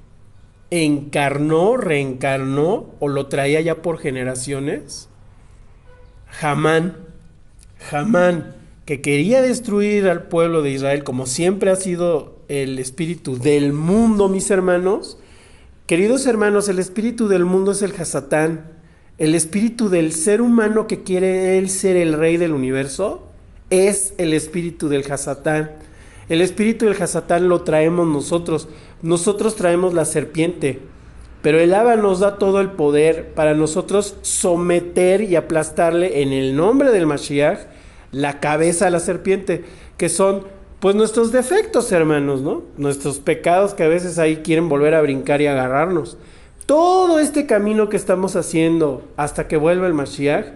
encarnó, 0.72 1.78
reencarnó 1.78 2.88
o 3.00 3.08
lo 3.08 3.28
traía 3.28 3.62
ya 3.62 3.82
por 3.82 3.98
generaciones. 3.98 5.10
Hamán, 6.42 6.98
Hamán, 7.92 8.56
que 8.86 9.02
quería 9.02 9.42
destruir 9.42 10.08
al 10.08 10.24
pueblo 10.24 10.62
de 10.62 10.72
Israel 10.72 11.04
como 11.04 11.26
siempre 11.26 11.72
ha 11.72 11.76
sido 11.76 12.40
el 12.48 12.80
espíritu 12.80 13.38
del 13.38 13.74
mundo, 13.74 14.30
mis 14.30 14.50
hermanos. 14.52 15.18
Queridos 15.86 16.26
hermanos, 16.26 16.70
el 16.70 16.80
espíritu 16.80 17.28
del 17.28 17.46
mundo 17.46 17.72
es 17.72 17.82
el 17.82 17.94
Hasatán, 18.00 18.72
el 19.18 19.36
espíritu 19.36 19.90
del 19.90 20.14
ser 20.14 20.42
humano 20.42 20.88
que 20.88 21.04
quiere 21.04 21.58
él 21.58 21.70
ser 21.70 21.98
el 21.98 22.14
rey 22.14 22.38
del 22.38 22.54
universo 22.54 23.28
es 23.70 24.14
el 24.18 24.34
espíritu 24.34 24.88
del 24.90 25.10
Hasatán. 25.12 25.72
El 26.30 26.42
espíritu 26.42 26.86
del 26.86 27.02
Hasatán 27.02 27.50
lo 27.50 27.64
traemos 27.64 28.08
nosotros. 28.08 28.68
Nosotros 29.02 29.56
traemos 29.56 29.96
la 29.96 30.06
serpiente. 30.06 30.80
Pero 31.42 31.60
el 31.60 31.74
Aba 31.74 31.96
nos 31.96 32.20
da 32.20 32.38
todo 32.38 32.62
el 32.62 32.72
poder 32.72 33.34
para 33.34 33.56
nosotros 33.56 34.16
someter 34.22 35.22
y 35.22 35.36
aplastarle 35.36 36.22
en 36.22 36.32
el 36.32 36.56
nombre 36.56 36.92
del 36.92 37.08
Mashiach 37.08 37.60
la 38.12 38.40
cabeza 38.40 38.88
a 38.88 38.90
la 38.90 39.00
serpiente, 39.00 39.64
que 39.98 40.10
son 40.10 40.44
pues 40.80 40.96
nuestros 40.96 41.32
defectos, 41.32 41.92
hermanos, 41.92 42.42
¿no? 42.42 42.64
Nuestros 42.78 43.20
pecados 43.20 43.74
que 43.74 43.84
a 43.84 43.88
veces 43.88 44.20
ahí 44.20 44.38
quieren 44.38 44.70
volver 44.70 44.96
a 44.96 45.02
brincar 45.02 45.42
y 45.42 45.48
agarrarnos. 45.48 46.18
Todo 46.66 47.20
este 47.20 47.46
camino 47.46 47.90
que 47.90 47.98
estamos 47.98 48.36
haciendo 48.36 49.02
hasta 49.18 49.48
que 49.48 49.58
vuelva 49.58 49.88
el 49.88 49.94
Mashiach 49.94 50.48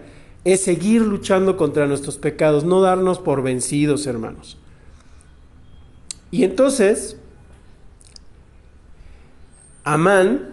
es 0.44 0.60
seguir 0.60 1.02
luchando 1.02 1.56
contra 1.56 1.86
nuestros 1.86 2.18
pecados, 2.18 2.64
no 2.64 2.80
darnos 2.80 3.18
por 3.18 3.42
vencidos, 3.42 4.06
hermanos. 4.06 4.58
Y 6.34 6.42
entonces, 6.42 7.16
Amán 9.84 10.48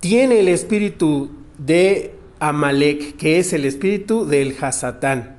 tiene 0.00 0.40
el 0.40 0.48
espíritu 0.48 1.30
de 1.56 2.16
Amalek, 2.38 3.16
que 3.16 3.38
es 3.38 3.54
el 3.54 3.64
espíritu 3.64 4.26
del 4.26 4.54
Hasatán. 4.60 5.36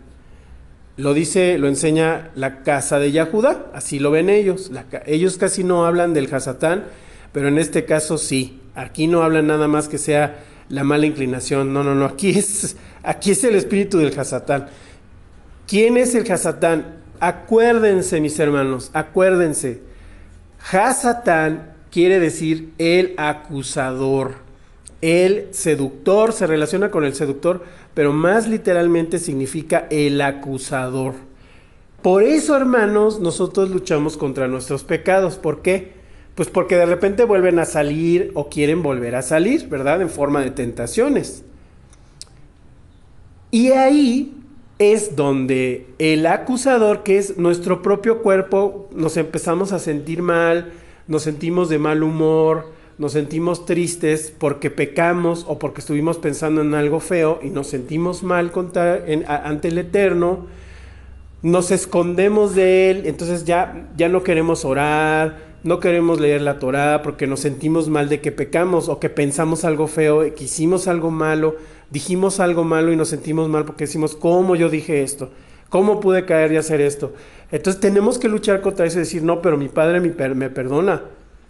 Lo 0.97 1.13
dice, 1.13 1.59
lo 1.59 1.67
enseña 1.67 2.31
la 2.33 2.63
casa 2.63 2.97
de 2.97 3.11
Yahuda, 3.11 3.67
así 3.75 3.99
lo 3.99 4.09
ven 4.09 4.31
ellos. 4.31 4.71
ellos 5.05 5.37
casi 5.37 5.63
no 5.63 5.85
hablan 5.85 6.15
del 6.15 6.33
Hasatán, 6.33 6.85
pero 7.33 7.49
en 7.49 7.59
este 7.59 7.85
caso 7.85 8.17
sí. 8.17 8.61
Aquí 8.73 9.05
no 9.05 9.21
hablan 9.21 9.45
nada 9.45 9.67
más 9.67 9.89
que 9.89 9.99
sea 9.99 10.43
la 10.69 10.83
mala 10.83 11.05
inclinación. 11.05 11.71
No, 11.71 11.83
no, 11.83 11.93
no. 11.93 12.05
Aquí 12.05 12.31
es, 12.31 12.75
aquí 13.03 13.29
es 13.29 13.43
el 13.43 13.53
espíritu 13.53 13.99
del 13.99 14.19
Hasatán. 14.19 14.69
¿Quién 15.67 15.97
es 15.97 16.15
el 16.15 16.29
Hasatán? 16.31 17.00
Acuérdense, 17.21 18.19
mis 18.19 18.39
hermanos, 18.39 18.89
acuérdense. 18.93 19.79
Hasatán 20.71 21.75
quiere 21.91 22.19
decir 22.19 22.73
el 22.79 23.13
acusador. 23.15 24.37
El 25.01 25.49
seductor 25.51 26.33
se 26.33 26.47
relaciona 26.47 26.89
con 26.89 27.03
el 27.05 27.13
seductor, 27.13 27.63
pero 27.93 28.11
más 28.11 28.47
literalmente 28.47 29.19
significa 29.19 29.85
el 29.91 30.19
acusador. 30.19 31.13
Por 32.01 32.23
eso, 32.23 32.57
hermanos, 32.57 33.19
nosotros 33.19 33.69
luchamos 33.69 34.17
contra 34.17 34.47
nuestros 34.47 34.83
pecados. 34.83 35.35
¿Por 35.35 35.61
qué? 35.61 35.93
Pues 36.33 36.49
porque 36.49 36.75
de 36.75 36.87
repente 36.87 37.23
vuelven 37.23 37.59
a 37.59 37.65
salir 37.65 38.31
o 38.33 38.49
quieren 38.49 38.81
volver 38.81 39.13
a 39.13 39.21
salir, 39.21 39.69
¿verdad? 39.69 40.01
En 40.01 40.09
forma 40.09 40.41
de 40.41 40.49
tentaciones. 40.49 41.43
Y 43.51 43.73
ahí 43.73 44.40
es 44.81 45.15
donde 45.15 45.85
el 45.99 46.25
acusador, 46.25 47.03
que 47.03 47.19
es 47.19 47.37
nuestro 47.37 47.83
propio 47.83 48.23
cuerpo, 48.23 48.89
nos 48.95 49.15
empezamos 49.15 49.73
a 49.73 49.79
sentir 49.79 50.23
mal, 50.23 50.71
nos 51.07 51.21
sentimos 51.21 51.69
de 51.69 51.77
mal 51.77 52.01
humor, 52.01 52.71
nos 52.97 53.11
sentimos 53.11 53.67
tristes 53.67 54.33
porque 54.35 54.71
pecamos 54.71 55.45
o 55.47 55.59
porque 55.59 55.81
estuvimos 55.81 56.17
pensando 56.17 56.61
en 56.61 56.73
algo 56.73 56.99
feo 56.99 57.39
y 57.43 57.49
nos 57.49 57.67
sentimos 57.67 58.23
mal 58.23 58.51
ante 59.27 59.67
el 59.67 59.77
Eterno, 59.77 60.47
nos 61.43 61.69
escondemos 61.69 62.55
de 62.55 62.89
Él, 62.89 63.03
entonces 63.05 63.45
ya, 63.45 63.87
ya 63.95 64.09
no 64.09 64.23
queremos 64.23 64.65
orar, 64.65 65.51
no 65.63 65.79
queremos 65.79 66.19
leer 66.19 66.41
la 66.41 66.57
Torah 66.57 67.03
porque 67.03 67.27
nos 67.27 67.41
sentimos 67.41 67.87
mal 67.87 68.09
de 68.09 68.19
que 68.19 68.31
pecamos 68.31 68.89
o 68.89 68.99
que 68.99 69.09
pensamos 69.09 69.63
algo 69.63 69.85
feo, 69.85 70.21
que 70.33 70.45
hicimos 70.45 70.87
algo 70.87 71.11
malo, 71.11 71.55
dijimos 71.91 72.39
algo 72.39 72.63
malo 72.63 72.91
y 72.91 72.95
nos 72.95 73.09
sentimos 73.09 73.47
mal 73.47 73.65
porque 73.65 73.83
decimos, 73.83 74.15
¿cómo 74.15 74.55
yo 74.55 74.69
dije 74.69 75.03
esto? 75.03 75.29
¿Cómo 75.69 75.99
pude 75.99 76.25
caer 76.25 76.51
y 76.51 76.57
hacer 76.57 76.81
esto? 76.81 77.13
Entonces 77.51 77.79
tenemos 77.79 78.17
que 78.17 78.27
luchar 78.27 78.61
contra 78.61 78.85
eso 78.85 78.97
y 78.97 79.01
decir, 79.01 79.21
no, 79.21 79.41
pero 79.41 79.57
mi 79.57 79.69
Padre 79.69 79.99
me 79.99 80.49
perdona 80.49 81.03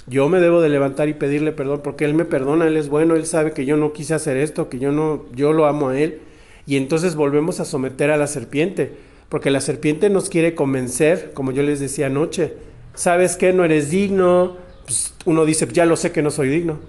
yo 0.08 0.30
me 0.30 0.40
debo 0.40 0.62
de 0.62 0.70
levantar 0.70 1.10
y 1.10 1.14
pedirle 1.14 1.52
perdón 1.52 1.82
porque 1.84 2.06
Él 2.06 2.14
me 2.14 2.26
perdona, 2.26 2.68
Él 2.68 2.78
es 2.78 2.90
bueno, 2.90 3.16
Él 3.16 3.26
sabe 3.26 3.52
que 3.52 3.66
yo 3.66 3.78
no 3.78 3.94
quise 3.94 4.14
hacer 4.14 4.38
esto, 4.38 4.70
que 4.70 4.80
yo 4.80 4.92
no, 4.92 5.26
yo 5.34 5.54
lo 5.54 5.68
amo 5.68 5.90
a 5.90 6.00
Él. 6.00 6.20
Y 6.66 6.78
entonces 6.78 7.16
volvemos 7.16 7.60
a 7.60 7.66
someter 7.66 8.12
a 8.12 8.18
la 8.18 8.28
serpiente, 8.28 8.92
porque 9.30 9.52
la 9.52 9.62
serpiente 9.62 10.10
nos 10.10 10.30
quiere 10.30 10.56
convencer, 10.56 11.32
como 11.34 11.52
yo 11.52 11.64
les 11.64 11.80
decía 11.80 12.08
anoche, 12.08 12.54
¿sabes 12.94 13.36
qué? 13.36 13.54
No 13.54 13.64
eres 13.64 13.90
digno. 13.90 14.58
Pues 14.86 15.14
uno 15.26 15.46
dice, 15.46 15.68
ya 15.72 15.86
lo 15.86 15.96
sé 15.96 16.12
que 16.12 16.22
no 16.22 16.32
soy 16.32 16.50
digno. 16.50 16.80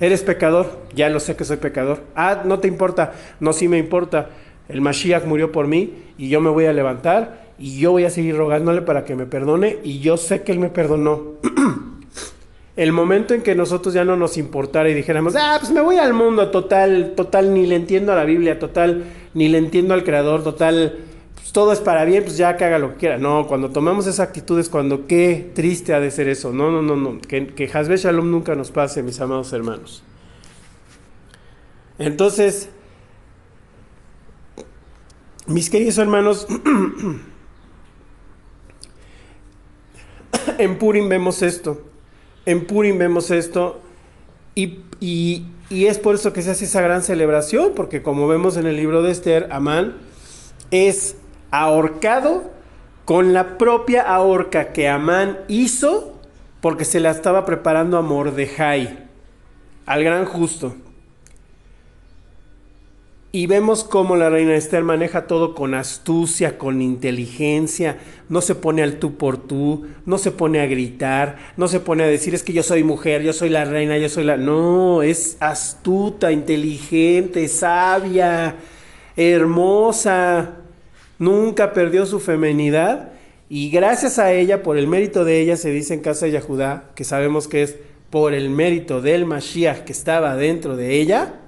Eres 0.00 0.22
pecador, 0.22 0.78
ya 0.94 1.10
lo 1.10 1.20
sé 1.20 1.36
que 1.36 1.44
soy 1.44 1.58
pecador. 1.58 2.00
Ah, 2.16 2.42
no 2.44 2.58
te 2.58 2.68
importa, 2.68 3.12
no, 3.38 3.52
sí 3.52 3.68
me 3.68 3.78
importa. 3.78 4.30
El 4.68 4.80
Mashiach 4.80 5.24
murió 5.24 5.52
por 5.52 5.66
mí 5.66 5.92
y 6.16 6.28
yo 6.28 6.40
me 6.40 6.48
voy 6.48 6.64
a 6.64 6.72
levantar 6.72 7.50
y 7.58 7.78
yo 7.78 7.90
voy 7.90 8.04
a 8.04 8.10
seguir 8.10 8.36
rogándole 8.36 8.82
para 8.82 9.04
que 9.04 9.14
me 9.14 9.26
perdone 9.26 9.78
y 9.84 10.00
yo 10.00 10.16
sé 10.16 10.42
que 10.42 10.52
Él 10.52 10.58
me 10.58 10.70
perdonó. 10.70 11.34
el 12.76 12.92
momento 12.92 13.34
en 13.34 13.42
que 13.42 13.54
nosotros 13.54 13.92
ya 13.92 14.04
no 14.04 14.16
nos 14.16 14.38
importara 14.38 14.88
y 14.88 14.94
dijéramos, 14.94 15.36
ah, 15.36 15.58
pues 15.60 15.70
me 15.70 15.82
voy 15.82 15.98
al 15.98 16.14
mundo, 16.14 16.48
total, 16.48 17.12
total, 17.14 17.52
ni 17.52 17.66
le 17.66 17.76
entiendo 17.76 18.12
a 18.12 18.16
la 18.16 18.24
Biblia, 18.24 18.58
total, 18.58 19.04
ni 19.34 19.48
le 19.48 19.58
entiendo 19.58 19.92
al 19.92 20.02
Creador, 20.02 20.42
total, 20.42 20.94
todo 21.52 21.72
es 21.72 21.80
para 21.80 22.04
bien, 22.04 22.24
pues 22.24 22.36
ya 22.36 22.56
que 22.56 22.64
haga 22.64 22.78
lo 22.78 22.92
que 22.92 22.96
quiera. 22.96 23.18
No, 23.18 23.46
cuando 23.46 23.70
tomamos 23.70 24.06
esa 24.06 24.22
actitud 24.22 24.58
es 24.58 24.68
cuando 24.68 25.06
qué 25.06 25.50
triste 25.54 25.94
ha 25.94 26.00
de 26.00 26.10
ser 26.10 26.28
eso. 26.28 26.52
No, 26.52 26.70
no, 26.70 26.82
no, 26.82 26.96
no, 26.96 27.20
que, 27.20 27.48
que 27.48 27.70
Hasbe 27.72 27.96
Shalom 27.96 28.30
nunca 28.30 28.54
nos 28.54 28.70
pase, 28.70 29.02
mis 29.02 29.20
amados 29.20 29.52
hermanos. 29.52 30.02
Entonces, 31.98 32.70
mis 35.46 35.68
queridos 35.68 35.98
hermanos, 35.98 36.46
en 40.58 40.78
Purim 40.78 41.08
vemos 41.08 41.42
esto. 41.42 41.82
En 42.46 42.66
Purim 42.66 42.98
vemos 42.98 43.30
esto 43.30 43.80
y, 44.54 45.46
es 45.70 45.98
por 45.98 46.14
eso 46.14 46.32
que 46.32 46.42
se 46.42 46.50
hace 46.50 46.64
esa 46.64 46.80
gran 46.80 47.02
celebración, 47.02 47.72
porque 47.74 48.02
como 48.02 48.28
vemos 48.28 48.56
en 48.56 48.66
el 48.66 48.76
libro 48.76 49.02
de 49.02 49.12
Esther, 49.12 49.48
Amán 49.50 49.96
es 50.70 51.16
ahorcado 51.50 52.50
con 53.04 53.32
la 53.32 53.58
propia 53.58 54.02
ahorca 54.02 54.72
que 54.72 54.88
Amán 54.88 55.38
hizo 55.48 56.20
porque 56.60 56.84
se 56.84 57.00
la 57.00 57.10
estaba 57.10 57.44
preparando 57.44 57.96
a 57.96 58.02
Mordejai, 58.02 59.06
al 59.86 60.04
gran 60.04 60.26
justo. 60.26 60.74
Y 63.32 63.46
vemos 63.46 63.84
cómo 63.84 64.16
la 64.16 64.28
reina 64.28 64.56
Esther 64.56 64.82
maneja 64.82 65.28
todo 65.28 65.54
con 65.54 65.74
astucia, 65.74 66.58
con 66.58 66.82
inteligencia, 66.82 67.98
no 68.28 68.40
se 68.40 68.56
pone 68.56 68.82
al 68.82 68.98
tú 68.98 69.16
por 69.16 69.36
tú, 69.38 69.86
no 70.04 70.18
se 70.18 70.32
pone 70.32 70.60
a 70.60 70.66
gritar, 70.66 71.36
no 71.56 71.68
se 71.68 71.78
pone 71.78 72.02
a 72.02 72.08
decir 72.08 72.34
es 72.34 72.42
que 72.42 72.52
yo 72.52 72.64
soy 72.64 72.82
mujer, 72.82 73.22
yo 73.22 73.32
soy 73.32 73.48
la 73.48 73.64
reina, 73.64 73.98
yo 73.98 74.08
soy 74.08 74.24
la... 74.24 74.36
No, 74.36 75.02
es 75.02 75.36
astuta, 75.38 76.32
inteligente, 76.32 77.46
sabia, 77.46 78.56
hermosa, 79.16 80.59
nunca 81.20 81.72
perdió 81.72 82.06
su 82.06 82.18
femenidad 82.18 83.12
y 83.48 83.70
gracias 83.70 84.18
a 84.18 84.32
ella, 84.32 84.62
por 84.62 84.78
el 84.78 84.86
mérito 84.86 85.24
de 85.24 85.40
ella, 85.40 85.56
se 85.56 85.70
dice 85.70 85.94
en 85.94 86.00
casa 86.00 86.26
de 86.26 86.32
Yahudá, 86.32 86.90
que 86.94 87.02
sabemos 87.02 87.48
que 87.48 87.62
es 87.62 87.76
por 88.08 88.32
el 88.32 88.48
mérito 88.48 89.00
del 89.00 89.26
Mashiach 89.26 89.84
que 89.84 89.92
estaba 89.92 90.36
dentro 90.36 90.76
de 90.76 91.00
ella, 91.00 91.40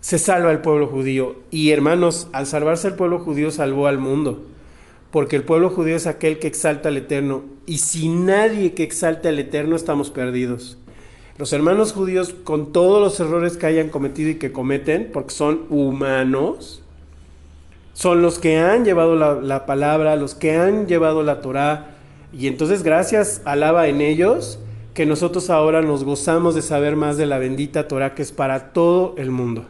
se 0.00 0.18
salva 0.18 0.52
el 0.52 0.60
pueblo 0.60 0.86
judío. 0.86 1.36
Y 1.50 1.70
hermanos, 1.70 2.28
al 2.32 2.46
salvarse 2.46 2.88
el 2.88 2.94
pueblo 2.94 3.18
judío 3.18 3.50
salvó 3.50 3.88
al 3.88 3.98
mundo. 3.98 4.46
Porque 5.10 5.34
el 5.34 5.42
pueblo 5.42 5.70
judío 5.70 5.96
es 5.96 6.06
aquel 6.06 6.38
que 6.38 6.46
exalta 6.46 6.88
al 6.88 6.96
Eterno. 6.96 7.42
Y 7.66 7.78
sin 7.78 8.26
nadie 8.26 8.72
que 8.72 8.84
exalte 8.84 9.28
al 9.28 9.38
Eterno 9.40 9.74
estamos 9.74 10.10
perdidos. 10.10 10.78
Los 11.36 11.52
hermanos 11.52 11.92
judíos, 11.92 12.32
con 12.44 12.72
todos 12.72 13.00
los 13.00 13.18
errores 13.18 13.56
que 13.56 13.66
hayan 13.66 13.88
cometido 13.88 14.30
y 14.30 14.36
que 14.36 14.52
cometen, 14.52 15.10
porque 15.12 15.34
son 15.34 15.62
humanos, 15.68 16.82
son 17.92 18.22
los 18.22 18.38
que 18.38 18.58
han 18.58 18.84
llevado 18.84 19.16
la, 19.16 19.66
palabra, 19.66 20.16
los 20.16 20.34
que 20.34 20.56
han 20.56 20.86
llevado 20.86 21.22
la 21.22 21.40
Torah. 21.40 21.96
Y 22.32 22.46
entonces, 22.46 22.82
gracias, 22.82 23.42
alaba 23.44 23.88
en 23.88 24.00
ellos, 24.00 24.58
que 24.94 25.06
nosotros 25.06 25.50
ahora 25.50 25.82
nos 25.82 26.04
gozamos 26.04 26.54
de 26.54 26.62
saber 26.62 26.96
más 26.96 27.16
de 27.16 27.26
la 27.26 27.38
bendita 27.38 27.88
Torah 27.88 28.14
que 28.14 28.22
es 28.22 28.32
para 28.32 28.72
todo 28.72 29.14
el 29.18 29.30
mundo. 29.30 29.66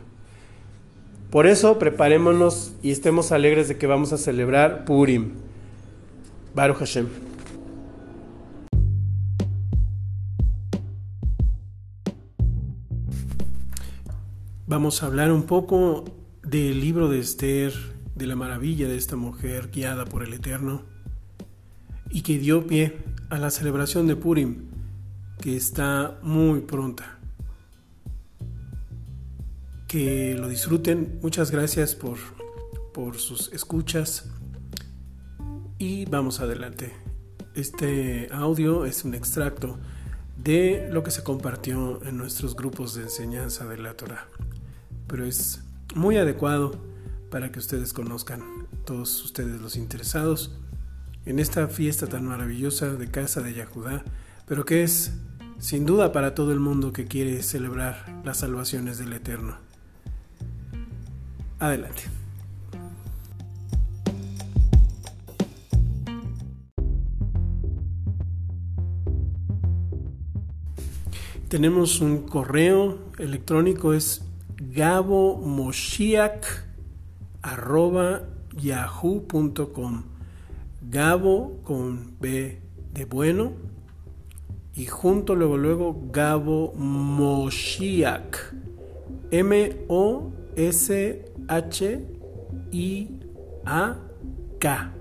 Por 1.30 1.46
eso 1.46 1.78
preparémonos 1.78 2.74
y 2.82 2.90
estemos 2.90 3.32
alegres 3.32 3.68
de 3.68 3.78
que 3.78 3.86
vamos 3.86 4.12
a 4.12 4.18
celebrar 4.18 4.84
Purim. 4.84 5.32
Baruch 6.54 6.76
Hashem. 6.76 7.08
Vamos 14.66 15.02
a 15.02 15.06
hablar 15.06 15.32
un 15.32 15.42
poco 15.42 16.04
del 16.42 16.80
libro 16.80 17.08
de 17.08 17.18
Esther, 17.18 17.72
de 18.22 18.28
la 18.28 18.36
maravilla 18.36 18.86
de 18.86 18.96
esta 18.96 19.16
mujer 19.16 19.70
guiada 19.72 20.04
por 20.04 20.22
el 20.22 20.32
Eterno 20.32 20.82
y 22.08 22.22
que 22.22 22.38
dio 22.38 22.68
pie 22.68 22.98
a 23.30 23.38
la 23.38 23.50
celebración 23.50 24.06
de 24.06 24.14
Purim, 24.14 24.68
que 25.40 25.56
está 25.56 26.20
muy 26.22 26.60
pronta. 26.60 27.18
Que 29.88 30.36
lo 30.38 30.46
disfruten. 30.46 31.18
Muchas 31.20 31.50
gracias 31.50 31.96
por, 31.96 32.16
por 32.94 33.18
sus 33.18 33.52
escuchas. 33.52 34.30
Y 35.78 36.04
vamos 36.04 36.38
adelante. 36.38 36.92
Este 37.56 38.28
audio 38.30 38.84
es 38.86 39.02
un 39.04 39.14
extracto 39.16 39.80
de 40.36 40.88
lo 40.92 41.02
que 41.02 41.10
se 41.10 41.24
compartió 41.24 42.00
en 42.04 42.18
nuestros 42.18 42.54
grupos 42.54 42.94
de 42.94 43.02
enseñanza 43.02 43.66
de 43.66 43.78
la 43.78 43.94
Torah. 43.94 44.28
Pero 45.08 45.26
es 45.26 45.64
muy 45.96 46.18
adecuado 46.18 46.91
para 47.32 47.50
que 47.50 47.58
ustedes 47.58 47.94
conozcan, 47.94 48.42
todos 48.84 49.24
ustedes 49.24 49.58
los 49.58 49.76
interesados, 49.76 50.52
en 51.24 51.38
esta 51.38 51.66
fiesta 51.66 52.06
tan 52.06 52.26
maravillosa 52.26 52.92
de 52.92 53.10
Casa 53.10 53.40
de 53.40 53.54
Yahudá, 53.54 54.04
pero 54.46 54.66
que 54.66 54.82
es 54.82 55.12
sin 55.58 55.86
duda 55.86 56.12
para 56.12 56.34
todo 56.34 56.52
el 56.52 56.60
mundo 56.60 56.92
que 56.92 57.06
quiere 57.06 57.42
celebrar 57.42 58.20
las 58.22 58.36
salvaciones 58.36 58.98
del 58.98 59.14
Eterno. 59.14 59.56
Adelante. 61.58 62.02
Tenemos 71.48 72.02
un 72.02 72.28
correo 72.28 72.98
electrónico, 73.18 73.94
es 73.94 74.22
gabomoshiach.yahoo.com. 77.42 80.02
Gabo 80.90 81.60
con 81.64 82.16
B 82.20 82.60
de 82.92 83.04
bueno 83.04 83.52
y 84.74 84.86
junto 84.86 85.34
luego 85.34 85.56
luego 85.56 86.00
Gabo 86.10 86.72
Moshiach. 86.74 88.54
M 89.30 89.84
O 89.88 90.32
S 90.56 91.24
H 91.48 92.00
I 92.70 93.08
A 93.64 93.96
K. 94.58 94.92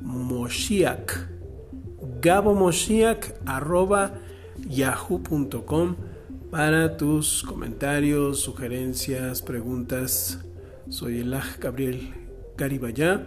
Moshiach. 0.00 1.28
Gabo 2.20 2.54
Moshiach 2.54 3.34
arroba 3.46 4.14
yahoo.com 4.68 5.96
para 6.50 6.96
tus 6.96 7.42
comentarios, 7.42 8.40
sugerencias, 8.40 9.42
preguntas. 9.42 10.47
Soy 10.90 11.20
el 11.20 11.36
Gabriel 11.60 12.14
Garibaya. 12.56 13.26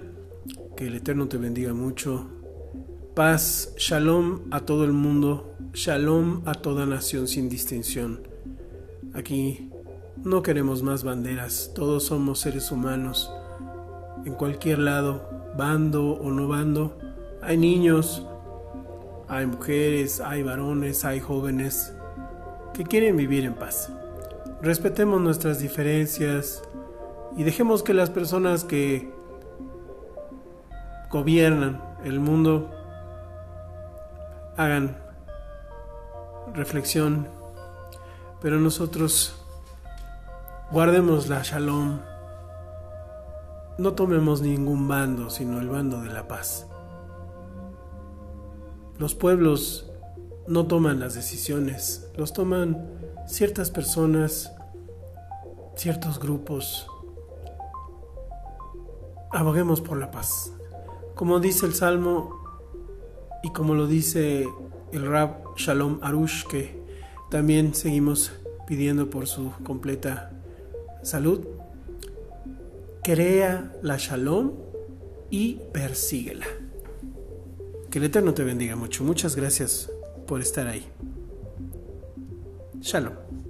Que 0.75 0.88
el 0.88 0.96
Eterno 0.96 1.27
te 1.27 1.38
bendiga 1.38 1.74
mucho. 1.74 2.27
Paz, 3.13 3.75
shalom 3.77 4.48
a 4.50 4.62
todo 4.62 4.84
el 4.84 4.94
mundo, 4.94 5.56
shalom 5.74 6.41
a 6.46 6.56
toda 6.56 6.88
nación 6.88 7.27
sin 7.27 7.50
distinción. 7.50 8.27
Aquí 9.14 9.70
no 10.24 10.42
queremos 10.42 10.81
más 10.81 11.03
banderas, 11.03 11.72
todos 11.75 12.05
somos 12.05 12.40
seres 12.40 12.72
humanos. 12.72 13.31
En 14.25 14.33
cualquier 14.33 14.79
lado, 14.79 15.53
bando 15.55 16.14
o 16.14 16.31
no 16.31 16.48
bando, 16.48 16.98
hay 17.44 17.57
niños, 17.57 18.25
hay 19.27 19.46
mujeres, 19.46 20.20
hay 20.20 20.42
varones, 20.42 21.05
hay 21.05 21.20
jóvenes 21.20 21.94
que 22.74 22.85
quieren 22.85 23.18
vivir 23.18 23.46
en 23.46 23.53
paz. 23.53 23.92
Respetemos 24.64 25.22
nuestras 25.22 25.59
diferencias 25.59 26.64
y 27.37 27.44
dejemos 27.44 27.83
que 27.83 27.94
las 27.94 28.09
personas 28.09 28.63
que 28.63 29.11
gobiernan 31.09 31.81
el 32.03 32.20
mundo 32.20 32.70
hagan 34.57 34.98
reflexión, 36.53 37.27
pero 38.41 38.59
nosotros 38.59 39.35
guardemos 40.72 41.27
la 41.27 41.41
shalom, 41.44 42.00
no 43.77 43.94
tomemos 43.94 44.41
ningún 44.41 44.87
bando, 44.87 45.29
sino 45.29 45.59
el 45.59 45.70
bando 45.70 46.01
de 46.01 46.09
la 46.09 46.27
paz. 46.27 46.67
Los 48.98 49.15
pueblos 49.15 49.91
no 50.48 50.67
toman 50.67 51.00
las 51.00 51.13
decisiones, 51.13 52.09
los 52.15 52.33
toman 52.33 53.00
ciertas 53.27 53.72
personas, 53.72 54.53
ciertos 55.75 56.20
grupos. 56.20 56.87
Aboguemos 59.33 59.81
por 59.81 59.98
la 59.98 60.11
paz. 60.11 60.53
Como 61.15 61.39
dice 61.39 61.65
el 61.65 61.74
Salmo 61.74 62.41
y 63.44 63.51
como 63.51 63.74
lo 63.74 63.87
dice 63.87 64.48
el 64.91 65.07
Rab 65.07 65.55
Shalom 65.55 66.00
Arush, 66.01 66.46
que 66.48 66.81
también 67.29 67.74
seguimos 67.74 68.33
pidiendo 68.67 69.09
por 69.09 69.27
su 69.27 69.51
completa 69.63 70.31
salud, 71.01 71.48
crea 73.03 73.74
la 73.81 73.98
Shalom 73.98 74.51
y 75.29 75.59
persíguela. 75.72 76.46
Que 77.89 78.00
el 78.00 78.05
Eterno 78.05 78.33
te 78.33 78.44
bendiga 78.44 78.75
mucho. 78.75 79.03
Muchas 79.03 79.35
gracias 79.35 79.91
por 80.27 80.41
estar 80.41 80.67
ahí. 80.67 80.85
Shalom. 82.79 83.41